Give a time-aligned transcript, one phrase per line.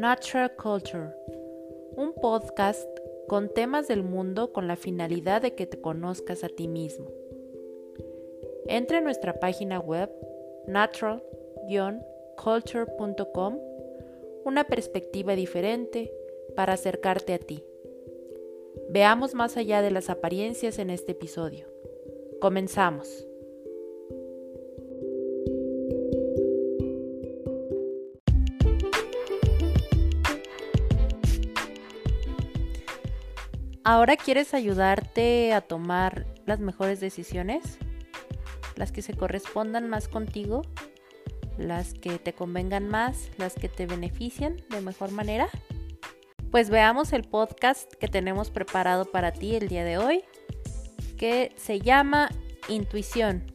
[0.00, 1.12] Natural Culture,
[1.94, 2.88] un podcast
[3.28, 7.10] con temas del mundo con la finalidad de que te conozcas a ti mismo.
[8.66, 10.10] Entra en nuestra página web
[10.66, 13.58] natural-culture.com,
[14.46, 16.10] una perspectiva diferente
[16.56, 17.62] para acercarte a ti.
[18.88, 21.66] Veamos más allá de las apariencias en este episodio.
[22.40, 23.26] Comenzamos.
[33.82, 37.78] ¿Ahora quieres ayudarte a tomar las mejores decisiones?
[38.76, 40.62] ¿Las que se correspondan más contigo?
[41.56, 43.30] ¿Las que te convengan más?
[43.38, 45.48] ¿Las que te benefician de mejor manera?
[46.50, 50.24] Pues veamos el podcast que tenemos preparado para ti el día de hoy,
[51.16, 52.28] que se llama
[52.68, 53.50] Intuición.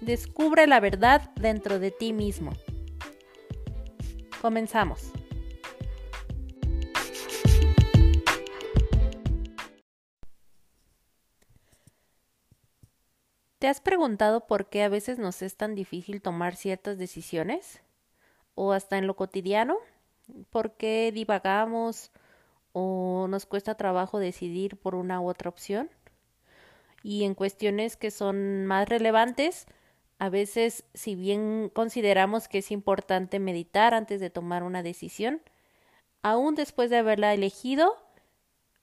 [0.00, 2.52] Descubre la verdad dentro de ti mismo.
[4.40, 5.10] Comenzamos.
[13.64, 17.80] ¿Te has preguntado por qué a veces nos es tan difícil tomar ciertas decisiones?
[18.54, 19.78] ¿O hasta en lo cotidiano?
[20.50, 22.10] ¿Por qué divagamos
[22.74, 25.88] o nos cuesta trabajo decidir por una u otra opción?
[27.02, 29.64] Y en cuestiones que son más relevantes,
[30.18, 35.40] a veces, si bien consideramos que es importante meditar antes de tomar una decisión,
[36.20, 37.96] aún después de haberla elegido,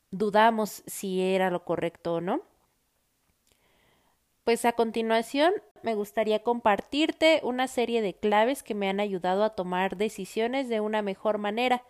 [0.10, 2.51] dudamos si era lo correcto o no.
[4.44, 5.54] Pues a continuación
[5.84, 10.80] me gustaría compartirte una serie de claves que me han ayudado a tomar decisiones de
[10.80, 11.84] una mejor manera.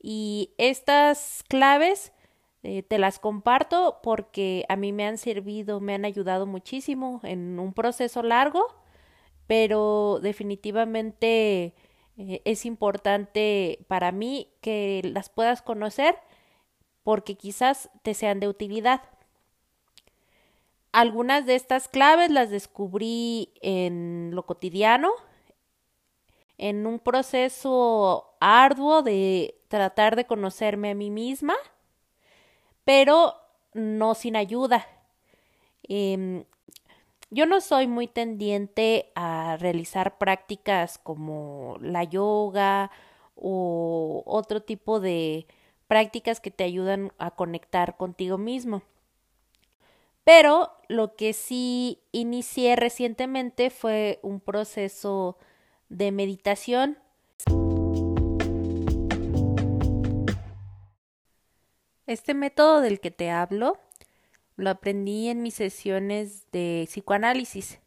[0.00, 2.12] Y estas claves
[2.62, 7.58] eh, te las comparto porque a mí me han servido, me han ayudado muchísimo en
[7.58, 8.66] un proceso largo,
[9.46, 11.74] pero definitivamente
[12.18, 16.18] eh, es importante para mí que las puedas conocer
[17.04, 19.02] porque quizás te sean de utilidad.
[20.96, 25.10] Algunas de estas claves las descubrí en lo cotidiano,
[26.56, 31.52] en un proceso arduo de tratar de conocerme a mí misma,
[32.86, 33.34] pero
[33.74, 34.86] no sin ayuda.
[35.82, 36.44] Em,
[37.28, 42.90] yo no soy muy tendiente a realizar prácticas como la yoga
[43.34, 45.46] o otro tipo de
[45.88, 48.80] prácticas que te ayudan a conectar contigo mismo.
[50.26, 55.38] Pero lo que sí inicié recientemente fue un proceso
[55.88, 56.98] de meditación.
[62.08, 63.78] Este método del que te hablo
[64.56, 67.78] lo aprendí en mis sesiones de psicoanálisis,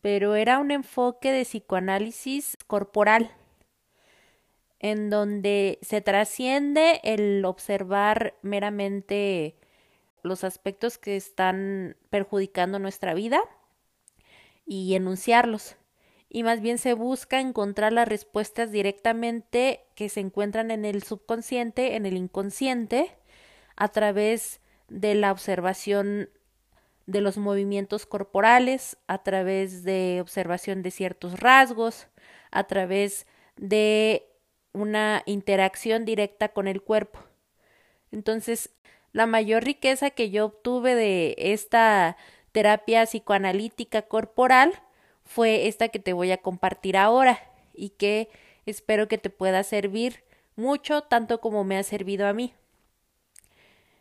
[0.00, 3.30] pero era un enfoque de psicoanálisis corporal,
[4.78, 9.56] en donde se trasciende el observar meramente
[10.24, 13.40] los aspectos que están perjudicando nuestra vida
[14.66, 15.76] y enunciarlos.
[16.28, 21.94] Y más bien se busca encontrar las respuestas directamente que se encuentran en el subconsciente,
[21.94, 23.16] en el inconsciente,
[23.76, 26.30] a través de la observación
[27.06, 32.08] de los movimientos corporales, a través de observación de ciertos rasgos,
[32.50, 34.26] a través de
[34.72, 37.20] una interacción directa con el cuerpo.
[38.10, 38.70] Entonces,
[39.14, 42.16] la mayor riqueza que yo obtuve de esta
[42.50, 44.82] terapia psicoanalítica corporal
[45.24, 47.40] fue esta que te voy a compartir ahora
[47.72, 48.28] y que
[48.66, 50.24] espero que te pueda servir
[50.56, 52.54] mucho tanto como me ha servido a mí.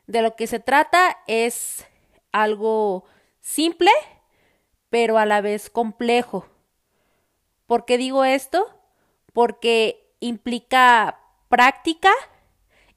[0.07, 1.85] De lo que se trata es
[2.31, 3.05] algo
[3.39, 3.91] simple,
[4.89, 6.47] pero a la vez complejo.
[7.67, 8.65] ¿Por qué digo esto?
[9.31, 11.19] Porque implica
[11.49, 12.09] práctica,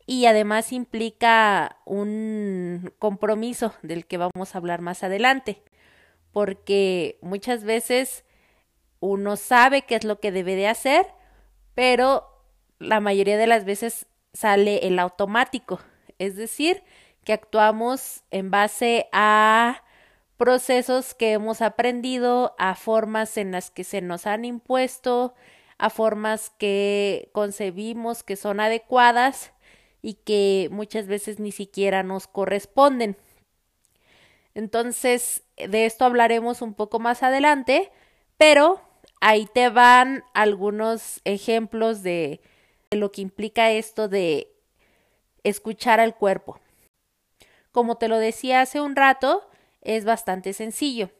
[0.06, 5.62] y además implica un compromiso del que vamos a hablar más adelante,
[6.33, 8.25] porque muchas veces
[9.00, 11.06] uno sabe qué es lo que debe de hacer,
[11.75, 12.44] pero
[12.79, 15.81] la mayoría de las veces sale el automático,
[16.19, 16.85] es decir,
[17.25, 19.82] que actuamos en base a
[20.37, 25.35] procesos que hemos aprendido, a formas en las que se nos han impuesto,
[25.79, 29.52] a formas que concebimos que son adecuadas
[30.06, 33.17] y que muchas veces ni siquiera nos corresponden.
[34.55, 37.91] Entonces, de esto hablaremos un poco más adelante,
[38.37, 38.81] pero
[39.20, 42.41] ahí te van algunos ejemplos de,
[42.93, 44.55] lo que implica esto de
[45.43, 46.61] escuchar al cuerpo.
[47.73, 49.50] Como te lo decía hace un rato,
[49.81, 51.11] es bastante sencillo.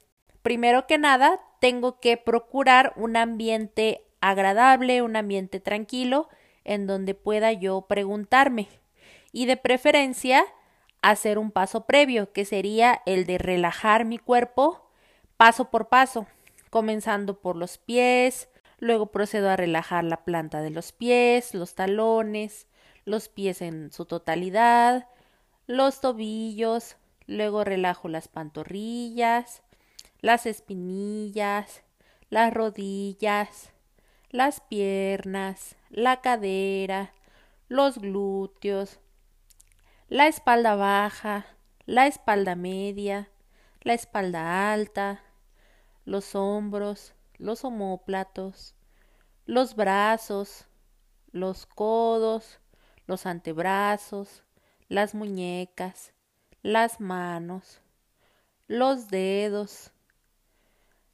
[0.43, 6.29] Primero que nada, tengo que procurar un ambiente agradable, un ambiente tranquilo,
[6.67, 8.69] en donde pueda yo preguntarme.
[9.33, 10.45] Y de preferencia
[11.01, 14.91] hacer un paso previo, que sería el de relajar mi cuerpo
[15.37, 16.27] paso por paso,
[16.71, 18.49] comenzando por los pies,
[18.79, 22.67] luego procedo a relajar la planta de los pies, los talones,
[23.05, 25.09] los pies en su totalidad,
[25.67, 26.97] los tobillos,
[27.27, 29.63] luego relajo las pantorrillas,
[30.21, 31.83] las espinillas,
[32.31, 33.73] las rodillas,
[34.31, 37.12] las piernas, la cadera,
[37.69, 39.00] los glúteos,
[40.08, 41.46] la espalda baja,
[41.84, 43.31] la espalda media,
[43.82, 45.20] la espalda alta,
[46.05, 48.75] los hombros, los omóplatos,
[49.44, 50.67] los brazos,
[51.32, 52.61] los codos,
[53.06, 54.43] los antebrazos,
[54.88, 56.12] las muñecas,
[56.62, 57.81] las manos,
[58.67, 59.93] los dedos,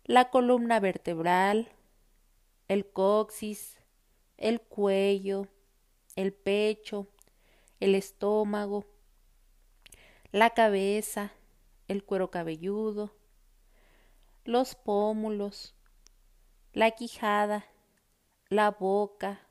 [0.04, 1.68] la columna vertebral,
[2.68, 3.78] el coxis,
[4.36, 5.46] el cuello,
[6.16, 7.08] el pecho,
[7.80, 8.86] el estómago,
[10.30, 11.32] la cabeza,
[11.88, 13.14] el cuero cabelludo,
[14.44, 15.74] los pómulos,
[16.72, 17.66] la quijada,
[18.48, 19.46] la boca,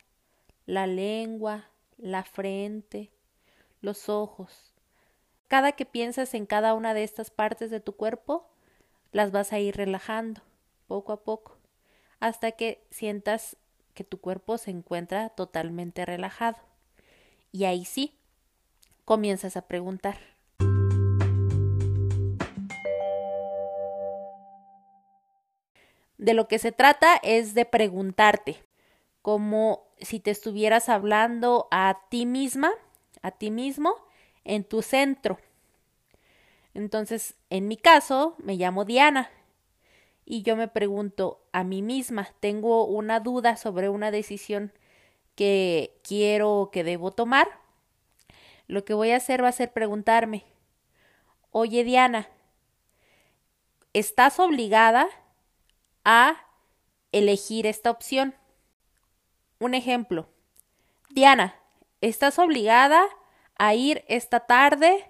[0.66, 3.12] la lengua, la frente,
[3.82, 4.74] los ojos.
[5.48, 8.50] Cada que piensas en cada una de estas partes de tu cuerpo,
[9.12, 10.42] las vas a ir relajando
[10.88, 11.61] poco a poco
[12.22, 13.58] hasta que sientas
[13.94, 16.58] que tu cuerpo se encuentra totalmente relajado.
[17.52, 18.16] Y ahí sí,
[19.04, 20.18] comienzas a preguntar.
[26.18, 28.64] De lo que se trata es de preguntarte,
[29.24, 32.72] como si te estuvieras hablando a ti misma,
[33.24, 33.96] a ti mismo,
[34.46, 35.40] en tu centro.
[36.76, 39.30] Entonces, en mi caso, me llamo Diana
[40.26, 44.72] y yo me pregunto a mí misma, tengo una duda sobre una decisión
[45.36, 47.48] que quiero o que debo tomar.
[48.68, 50.46] Lo que voy a hacer va a ser preguntarme,
[51.52, 52.30] oye Diana,
[53.94, 55.08] ¿estás obligada
[56.06, 56.46] a
[57.12, 58.36] elegir esta opción?
[59.60, 60.30] Un ejemplo,
[61.10, 61.56] Diana,
[62.00, 63.04] ¿estás obligada
[63.58, 65.06] a ir esta tarde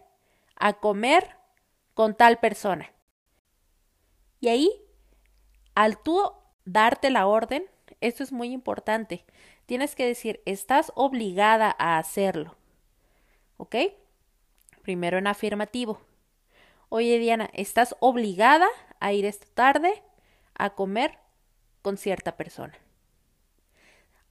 [0.55, 1.37] a comer
[1.93, 2.91] con tal persona?
[4.39, 4.71] Y ahí,
[5.75, 6.31] al tú
[6.65, 7.65] darte la orden,
[7.99, 9.25] esto es muy importante,
[9.65, 12.55] tienes que decir, estás obligada a hacerlo.
[13.57, 13.75] ¿Ok?
[14.81, 16.01] Primero en afirmativo.
[16.89, 18.67] Oye, Diana, ¿estás obligada
[18.99, 20.03] a ir esta tarde
[20.55, 21.19] a comer
[21.81, 22.77] con cierta persona?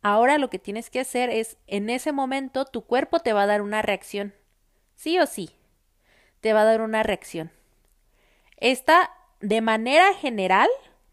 [0.02, 3.46] Ahora lo que tienes que hacer es, en ese momento, tu cuerpo te va a
[3.46, 4.34] dar una reacción.
[4.94, 5.50] Sí o sí,
[6.40, 7.50] te va a dar una reacción.
[8.56, 9.10] Esta,
[9.40, 10.68] de manera general,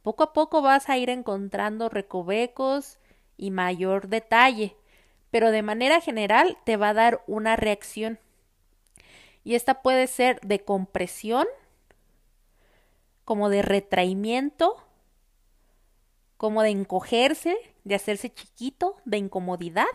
[0.07, 2.97] poco a poco vas a ir encontrando recovecos
[3.35, 4.77] y mayor detalle,
[5.31, 8.17] pero de manera general te va a dar una reacción.
[9.43, 11.45] Y esta puede ser de compresión,
[13.25, 14.81] como de retraimiento,
[16.37, 19.87] como de encogerse, de hacerse chiquito, de incomodidad,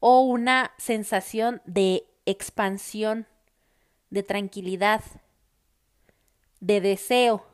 [0.00, 3.28] o una sensación de expansión,
[4.10, 5.04] de tranquilidad,
[6.58, 7.46] de deseo.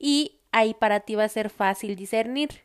[0.00, 2.64] Y ahí para ti va a ser fácil discernir.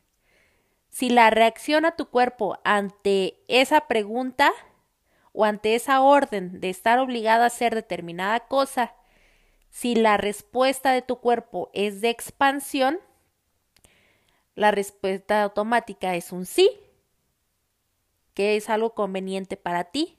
[0.88, 4.50] Si la reacción a tu cuerpo ante esa pregunta
[5.32, 8.94] o ante esa orden de estar obligado a hacer determinada cosa,
[9.68, 12.98] si la respuesta de tu cuerpo es de expansión,
[14.54, 16.70] la respuesta automática es un sí,
[18.32, 20.18] que es algo conveniente para ti,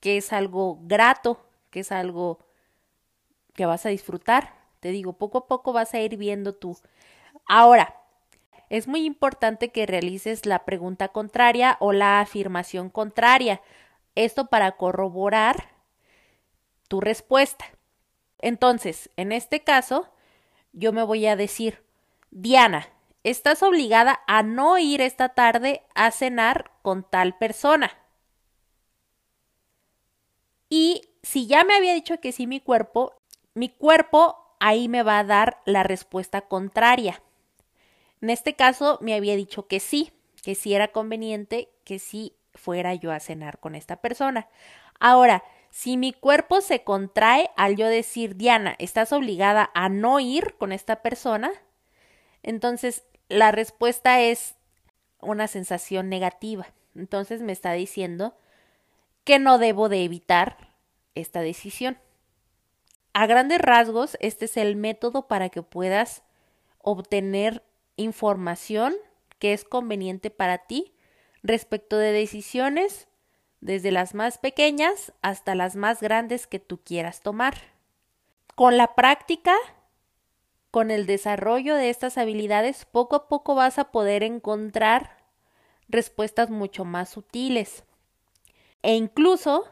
[0.00, 2.40] que es algo grato, que es algo
[3.54, 4.63] que vas a disfrutar.
[4.84, 6.76] Te digo, poco a poco vas a ir viendo tú.
[7.48, 8.02] Ahora,
[8.68, 13.62] es muy importante que realices la pregunta contraria o la afirmación contraria.
[14.14, 15.70] Esto para corroborar
[16.86, 17.64] tu respuesta.
[18.40, 20.06] Entonces, en este caso,
[20.74, 21.82] yo me voy a decir,
[22.30, 22.86] Diana,
[23.22, 27.90] estás obligada a no ir esta tarde a cenar con tal persona.
[30.68, 33.14] Y si ya me había dicho que sí mi cuerpo,
[33.54, 37.22] mi cuerpo ahí me va a dar la respuesta contraria.
[38.20, 42.94] En este caso me había dicho que sí, que sí era conveniente que sí fuera
[42.94, 44.48] yo a cenar con esta persona.
[45.00, 50.54] Ahora, si mi cuerpo se contrae al yo decir, Diana, estás obligada a no ir
[50.56, 51.50] con esta persona,
[52.44, 54.54] entonces, la respuesta es
[55.20, 56.66] una sensación negativa.
[56.94, 58.36] Entonces me está diciendo
[59.24, 60.74] que no debo de evitar
[61.14, 61.98] esta decisión.
[63.14, 66.24] A grandes rasgos, este es el método para que puedas
[66.78, 67.62] obtener
[67.96, 68.92] información
[69.38, 70.96] que es conveniente para ti
[71.44, 73.06] respecto de decisiones
[73.60, 77.54] desde las más pequeñas hasta las más grandes que tú quieras tomar.
[78.56, 79.54] Con la práctica,
[80.72, 85.24] con el desarrollo de estas habilidades, poco a poco vas a poder encontrar
[85.88, 87.84] respuestas mucho más sutiles.
[88.82, 89.68] E incluso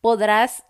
[0.00, 0.65] podrás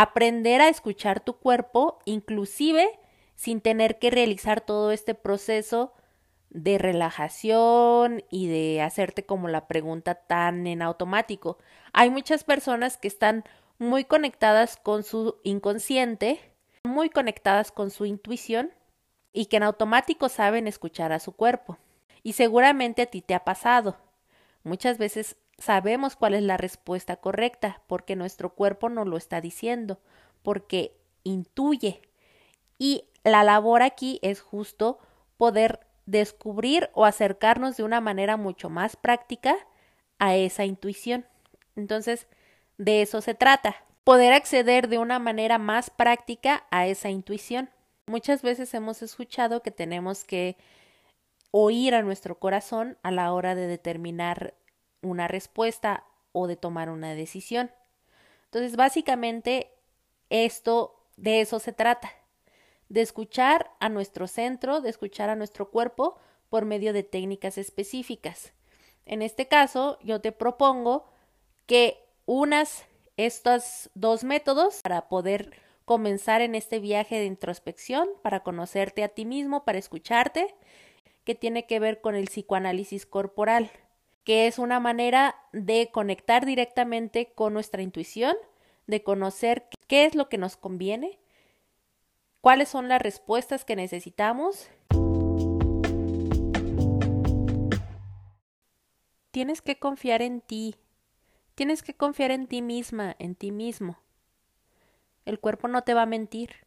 [0.00, 2.88] aprender a escuchar tu cuerpo, inclusive
[3.34, 5.92] sin tener que realizar todo este proceso
[6.50, 11.58] de relajación y de hacerte como la pregunta tan en automático.
[11.92, 13.42] Hay muchas personas que están
[13.78, 16.38] muy conectadas con su inconsciente,
[16.84, 18.70] muy conectadas con su intuición
[19.32, 21.76] y que en automático saben escuchar a su cuerpo.
[22.22, 23.96] Y seguramente a ti te ha pasado.
[24.62, 30.00] Muchas veces sabemos cuál es la respuesta correcta porque nuestro cuerpo nos lo está diciendo,
[30.42, 32.00] porque intuye.
[32.78, 34.98] Y la labor aquí es justo
[35.36, 39.56] poder descubrir o acercarnos de una manera mucho más práctica
[40.18, 41.26] a esa intuición.
[41.76, 42.26] Entonces,
[42.78, 47.68] de eso se trata, poder acceder de una manera más práctica a esa intuición.
[48.06, 50.56] Muchas veces hemos escuchado que tenemos que
[51.50, 54.54] oír a nuestro corazón a la hora de determinar
[55.02, 57.70] una respuesta o de tomar una decisión.
[58.44, 59.70] Entonces, básicamente,
[60.30, 62.10] esto de eso se trata
[62.88, 66.16] de escuchar a nuestro centro, de escuchar a nuestro cuerpo
[66.48, 68.52] por medio de técnicas específicas.
[69.04, 71.06] En este caso, yo te propongo
[71.66, 72.84] que unas
[73.16, 75.52] estos dos métodos para poder
[75.84, 80.54] comenzar en este viaje de introspección, para conocerte a ti mismo, para escucharte,
[81.24, 83.70] que tiene que ver con el psicoanálisis corporal,
[84.28, 88.36] que es una manera de conectar directamente con nuestra intuición,
[88.86, 91.18] de conocer qué es lo que nos conviene,
[92.42, 94.68] cuáles son las respuestas que necesitamos.
[99.30, 100.76] Tienes que confiar en ti,
[101.54, 103.98] tienes que confiar en ti misma, en ti mismo.
[105.24, 106.66] El cuerpo no te va a mentir,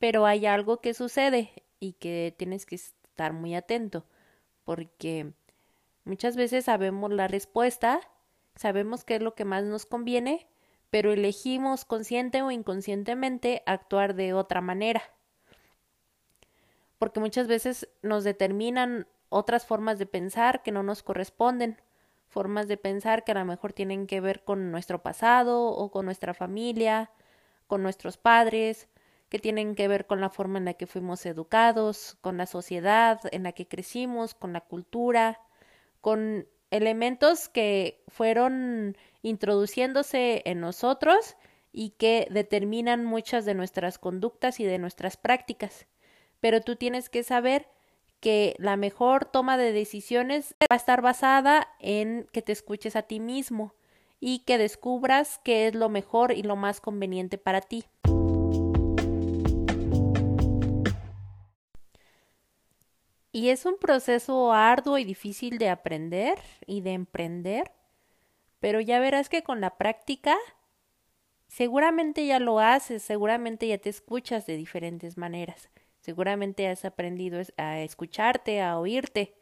[0.00, 4.04] pero hay algo que sucede y que tienes que estar muy atento,
[4.64, 5.32] porque
[6.08, 8.00] muchas veces sabemos la respuesta,
[8.56, 10.48] sabemos qué es lo que más nos conviene,
[10.90, 15.02] pero elegimos consciente o inconscientemente actuar de otra manera.
[16.98, 21.80] Porque muchas veces nos determinan otras formas de pensar que no nos corresponden,
[22.26, 26.06] formas de pensar que a lo mejor tienen que ver con nuestro pasado o con
[26.06, 27.10] nuestra familia,
[27.66, 28.88] con nuestros padres,
[29.28, 33.20] que tienen que ver con la forma en la que fuimos educados, con la sociedad
[33.30, 35.38] en la que crecimos, con la cultura,
[36.00, 41.36] con elementos que fueron introduciéndose en nosotros
[41.72, 45.86] y que determinan muchas de nuestras conductas y de nuestras prácticas.
[46.40, 47.68] Pero tú tienes que saber
[48.20, 53.02] que la mejor toma de decisiones va a estar basada en que te escuches a
[53.02, 53.74] ti mismo
[54.20, 57.84] y que descubras qué es lo mejor y lo más conveniente para ti.
[63.38, 67.70] Y es un proceso arduo y difícil de aprender y de emprender,
[68.58, 70.36] pero ya verás que con la práctica
[71.46, 77.78] seguramente ya lo haces, seguramente ya te escuchas de diferentes maneras, seguramente has aprendido a
[77.78, 79.36] escucharte, a oírte.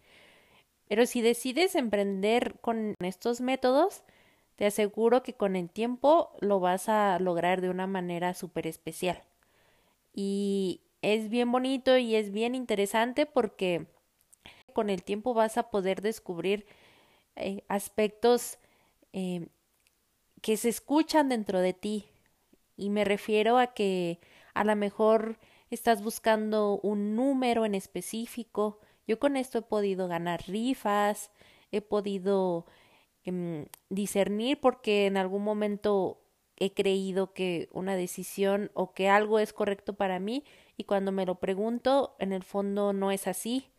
[0.89, 4.03] Pero si decides emprender con estos métodos,
[4.57, 9.23] te aseguro que con el tiempo lo vas a lograr de una manera súper especial.
[10.13, 10.83] Y
[11.15, 13.87] es bien bonito y es bien interesante porque
[14.73, 16.67] con el tiempo vas a poder descubrir
[17.37, 18.59] eh, aspectos
[19.13, 19.47] eh,
[20.43, 22.07] que se escuchan dentro de ti.
[22.77, 24.19] Y me refiero a que
[24.53, 25.39] a lo mejor
[25.71, 28.81] estás buscando un número en específico.
[29.07, 31.31] Yo con esto he podido ganar rifas,
[31.71, 32.67] he podido
[33.23, 36.21] em, discernir porque en algún momento
[36.57, 40.45] he creído que una decisión o que algo es correcto para mí
[40.77, 43.71] y cuando me lo pregunto, en el fondo no es así.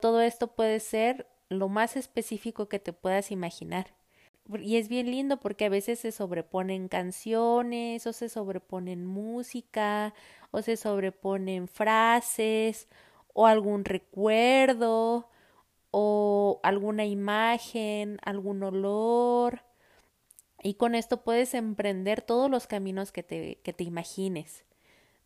[0.00, 3.94] Todo esto puede ser lo más específico que te puedas imaginar.
[4.60, 10.12] Y es bien lindo porque a veces se sobreponen canciones o se sobreponen música
[10.50, 12.88] o se sobreponen frases
[13.32, 15.28] o algún recuerdo
[15.90, 19.62] o alguna imagen, algún olor.
[20.64, 24.64] Y con esto puedes emprender todos los caminos que te, que te imagines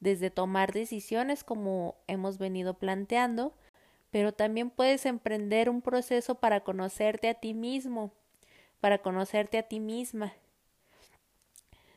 [0.01, 3.55] desde tomar decisiones como hemos venido planteando,
[4.11, 8.13] pero también puedes emprender un proceso para conocerte a ti mismo,
[8.81, 10.33] para conocerte a ti misma.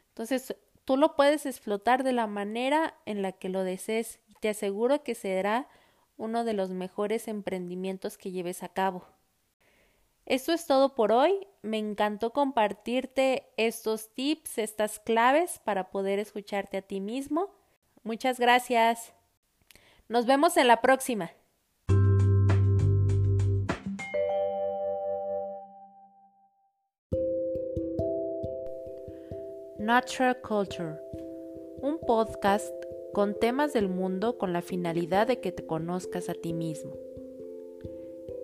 [0.10, 0.56] Entonces,
[0.86, 5.04] tú lo puedes explotar de la manera en la que lo desees y te aseguro
[5.04, 5.68] que será
[6.16, 9.08] uno de los mejores emprendimientos que lleves a cabo.
[10.32, 11.46] Esto es todo por hoy.
[11.62, 17.50] Me encantó compartirte estos tips, estas claves para poder escucharte a ti mismo.
[18.04, 19.12] Muchas gracias.
[20.08, 21.32] Nos vemos en la próxima.
[29.80, 30.96] Natural Culture,
[31.82, 32.74] un podcast
[33.12, 36.94] con temas del mundo con la finalidad de que te conozcas a ti mismo.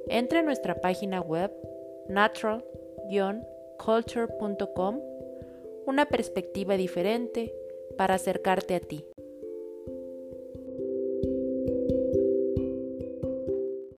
[0.10, 1.52] Entra a nuestra página web
[2.10, 5.02] natural-culture.com,
[5.86, 7.54] una perspectiva diferente
[7.98, 9.06] para acercarte a ti.